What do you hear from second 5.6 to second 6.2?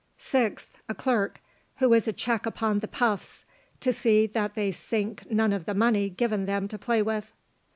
the money